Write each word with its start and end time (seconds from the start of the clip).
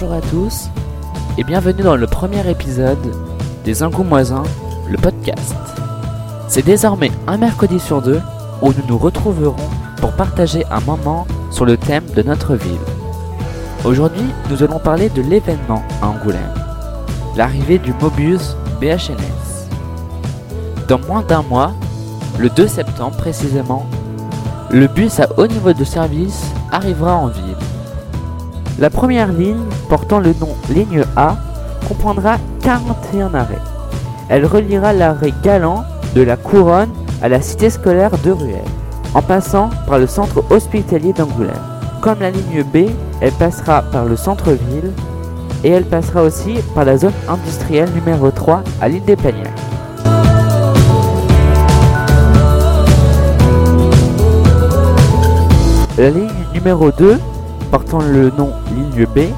Bonjour 0.00 0.16
à 0.16 0.22
tous 0.22 0.70
et 1.36 1.44
bienvenue 1.44 1.82
dans 1.82 1.96
le 1.96 2.06
premier 2.06 2.48
épisode 2.48 3.14
des 3.66 3.82
Ingoumoisins, 3.82 4.44
le 4.88 4.96
podcast. 4.96 5.54
C'est 6.48 6.64
désormais 6.64 7.10
un 7.26 7.36
mercredi 7.36 7.78
sur 7.78 8.00
deux 8.00 8.22
où 8.62 8.68
nous 8.68 8.86
nous 8.88 8.96
retrouverons 8.96 9.68
pour 9.98 10.12
partager 10.12 10.64
un 10.70 10.80
moment 10.80 11.26
sur 11.50 11.66
le 11.66 11.76
thème 11.76 12.06
de 12.16 12.22
notre 12.22 12.54
ville. 12.54 12.80
Aujourd'hui, 13.84 14.24
nous 14.48 14.62
allons 14.62 14.78
parler 14.78 15.10
de 15.10 15.20
l'événement 15.20 15.82
à 16.00 16.06
Angoulême, 16.06 16.54
l'arrivée 17.36 17.78
du 17.78 17.92
Mobius 18.00 18.56
BHNS. 18.80 19.68
Dans 20.88 21.00
moins 21.00 21.22
d'un 21.22 21.42
mois, 21.42 21.74
le 22.38 22.48
2 22.48 22.68
septembre 22.68 23.18
précisément, 23.18 23.84
le 24.70 24.86
bus 24.86 25.20
à 25.20 25.28
haut 25.36 25.46
niveau 25.46 25.74
de 25.74 25.84
service 25.84 26.42
arrivera 26.72 27.16
en 27.16 27.26
ville. 27.26 27.59
La 28.80 28.88
première 28.88 29.30
ligne, 29.30 29.68
portant 29.90 30.20
le 30.20 30.32
nom 30.40 30.56
ligne 30.70 31.04
A, 31.14 31.36
comprendra 31.86 32.38
41 32.62 33.34
arrêts. 33.34 33.58
Elle 34.30 34.46
reliera 34.46 34.94
l'arrêt 34.94 35.34
galant 35.42 35.84
de 36.14 36.22
la 36.22 36.38
Couronne 36.38 36.88
à 37.20 37.28
la 37.28 37.42
cité 37.42 37.68
scolaire 37.68 38.12
de 38.24 38.30
Ruelle, 38.30 38.64
en 39.12 39.20
passant 39.20 39.68
par 39.86 39.98
le 39.98 40.06
centre 40.06 40.42
hospitalier 40.48 41.12
d'Angoulême. 41.12 41.50
Comme 42.00 42.20
la 42.20 42.30
ligne 42.30 42.62
B, 42.62 42.88
elle 43.20 43.32
passera 43.32 43.82
par 43.82 44.06
le 44.06 44.16
centre-ville 44.16 44.92
et 45.62 45.68
elle 45.68 45.84
passera 45.84 46.22
aussi 46.22 46.54
par 46.74 46.86
la 46.86 46.96
zone 46.96 47.12
industrielle 47.28 47.90
numéro 47.90 48.30
3 48.30 48.62
à 48.80 48.88
l'île 48.88 49.04
des 49.04 49.16
Panières. 49.16 49.54
La 55.98 56.08
ligne 56.08 56.30
numéro 56.54 56.90
2 56.90 57.20
portant 57.70 58.00
le 58.00 58.30
nom 58.30 58.52
ligne 58.74 59.06
B, 59.06 59.32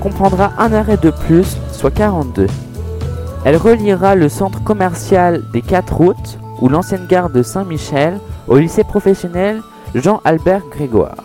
comprendra 0.00 0.52
un 0.58 0.72
arrêt 0.72 0.96
de 0.96 1.10
plus, 1.10 1.56
soit 1.72 1.90
42. 1.90 2.46
Elle 3.44 3.56
reliera 3.56 4.14
le 4.14 4.28
centre 4.28 4.62
commercial 4.62 5.42
des 5.52 5.62
4 5.62 5.94
routes 5.94 6.38
ou 6.60 6.68
l'ancienne 6.68 7.06
gare 7.08 7.30
de 7.30 7.42
Saint-Michel 7.42 8.18
au 8.48 8.56
lycée 8.56 8.84
professionnel 8.84 9.60
Jean-Albert 9.94 10.62
Grégoire. 10.70 11.24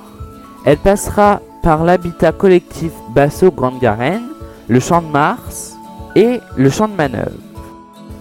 Elle 0.66 0.78
passera 0.78 1.42
par 1.64 1.84
l'habitat 1.84 2.32
collectif 2.32 2.92
Basso 3.16 3.52
Grande 3.52 3.80
Garenne, 3.80 4.28
le 4.68 4.80
champ 4.80 5.02
de 5.02 5.08
Mars 5.08 5.76
et 6.16 6.40
le 6.58 6.70
champ 6.70 6.88
de 6.88 6.94
manœuvre. 6.94 7.32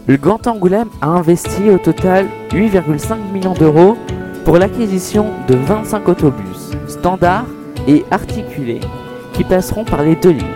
Le 0.06 0.17
Grand 0.17 0.47
Angoulême 0.47 0.89
a 1.02 1.08
investi 1.08 1.69
au 1.70 1.78
total 1.78 2.27
8,5 2.50 3.17
millions 3.33 3.52
d'euros 3.52 3.97
pour 4.45 4.56
l'acquisition 4.56 5.27
de 5.48 5.55
25 5.55 6.08
autobus 6.08 6.70
standards 6.86 7.45
et 7.89 8.05
articulés 8.11 8.81
qui 9.33 9.42
passeront 9.42 9.84
par 9.84 10.03
les 10.03 10.14
deux 10.14 10.31
lignes. 10.31 10.47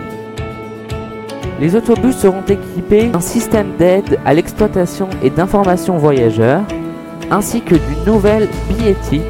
Les 1.59 1.75
autobus 1.75 2.15
seront 2.15 2.43
équipés 2.47 3.07
d'un 3.07 3.19
système 3.19 3.75
d'aide 3.77 4.19
à 4.25 4.33
l'exploitation 4.33 5.09
et 5.23 5.29
d'information 5.29 5.97
voyageurs, 5.97 6.61
ainsi 7.31 7.61
que 7.61 7.75
d'une 7.75 8.05
nouvelle 8.05 8.47
billettique 8.69 9.21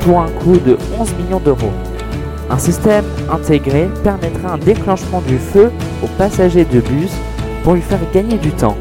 pour 0.00 0.20
un 0.20 0.28
coût 0.28 0.56
de 0.58 0.78
11 0.98 1.14
millions 1.16 1.40
d'euros. 1.40 1.72
Un 2.48 2.58
système 2.58 3.04
intégré 3.30 3.88
permettra 4.02 4.54
un 4.54 4.58
déclenchement 4.58 5.20
du 5.20 5.38
feu 5.38 5.70
aux 6.02 6.08
passagers 6.18 6.64
de 6.64 6.80
bus 6.80 7.12
pour 7.62 7.74
lui 7.74 7.82
faire 7.82 8.00
gagner 8.12 8.38
du 8.38 8.50
temps. 8.50 8.76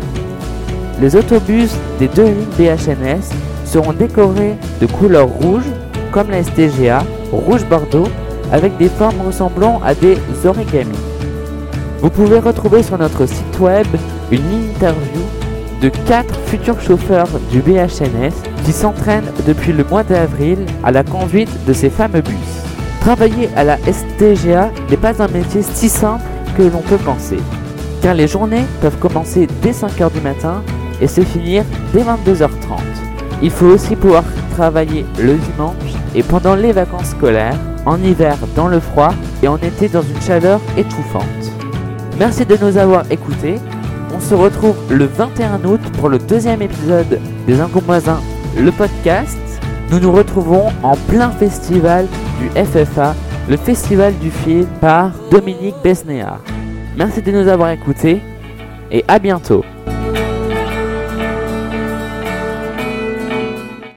Les 1.00 1.16
autobus 1.16 1.72
des 2.00 2.08
deux 2.08 2.26
lignes 2.26 2.46
BHNS 2.58 3.34
seront 3.66 3.94
décorés 3.94 4.56
de 4.82 4.86
couleur 4.88 5.28
rouge, 5.28 5.66
comme 6.12 6.32
la 6.32 6.44
STGA, 6.44 7.04
rouge 7.32 7.66
bordeaux 7.66 8.08
avec 8.52 8.78
des 8.78 8.90
formes 8.90 9.22
ressemblant 9.26 9.82
à 9.84 9.94
des 9.94 10.18
origami. 10.46 10.98
Vous 12.02 12.10
pouvez 12.10 12.40
retrouver 12.40 12.84
sur 12.84 12.98
notre 12.98 13.26
site 13.26 13.60
web 13.60 13.88
une 14.32 14.70
interview 14.70 15.22
de 15.82 15.90
4 15.90 16.34
futurs 16.46 16.82
chauffeurs 16.82 17.28
du 17.52 17.62
BHNS 17.62 18.34
qui 18.66 18.72
s'entraînent 18.72 19.32
depuis 19.48 19.74
le 19.74 19.84
mois 19.84 20.04
d'avril 20.04 20.60
à 20.84 20.92
la 20.92 21.04
conduite 21.04 21.66
de 21.66 21.74
ces 21.74 21.90
fameux 21.90 22.22
bus. 22.22 22.36
Travailler 23.02 23.50
à 23.56 23.64
la 23.64 23.78
STGA 23.78 24.72
n'est 24.90 24.98
pas 24.98 25.22
un 25.22 25.28
métier 25.28 25.62
si 25.62 25.90
simple 25.90 26.24
que 26.58 26.64
l'on 26.64 26.82
peut 26.82 26.98
penser, 26.98 27.38
car 28.02 28.14
les 28.14 28.28
journées 28.28 28.66
peuvent 28.82 28.98
commencer 29.00 29.48
dès 29.62 29.72
5h 29.72 30.12
du 30.12 30.22
matin 30.22 30.62
et 31.02 31.08
se 31.08 31.22
finir 31.22 31.64
dès 31.94 32.02
22h30. 32.02 32.50
Il 33.42 33.52
faut 33.52 33.68
aussi 33.68 33.96
pouvoir 33.96 34.24
travailler 34.56 35.06
le 35.18 35.36
dimanche 35.36 35.76
et 36.14 36.24
pendant 36.24 36.56
les 36.56 36.74
vacances 36.74 37.12
scolaires 37.12 37.58
en 37.90 38.02
hiver 38.04 38.38
dans 38.56 38.68
le 38.68 38.80
froid 38.80 39.14
et 39.42 39.48
en 39.48 39.58
été 39.58 39.90
dans 39.90 40.04
une 40.04 40.22
chaleur 40.22 40.62
étouffante. 40.78 41.24
Merci 42.20 42.46
de 42.46 42.56
nous 42.62 42.78
avoir 42.78 43.12
écoutés. 43.12 43.56
On 44.16 44.20
se 44.20 44.36
retrouve 44.36 44.76
le 44.92 45.06
21 45.06 45.66
août 45.66 45.82
pour 45.98 46.10
le 46.10 46.20
deuxième 46.20 46.62
épisode 46.62 47.20
des 47.48 47.60
Ingoumoisins, 47.60 48.22
le 48.56 48.72
podcast. 48.72 49.38
Nous 49.90 50.00
nous 50.00 50.12
retrouvons 50.12 50.68
en 50.84 50.96
plein 50.96 51.32
festival 51.32 52.06
du 52.40 52.50
FFA, 52.64 53.16
le 53.50 53.58
festival 53.58 54.14
du 54.20 54.30
film 54.30 54.68
par 54.80 55.12
Dominique 55.32 55.76
Besnéard. 55.84 56.42
Merci 56.96 57.24
de 57.24 57.32
nous 57.32 57.48
avoir 57.48 57.72
écoutés 57.72 58.22
et 58.92 59.04
à 59.08 59.18
bientôt. 59.18 59.64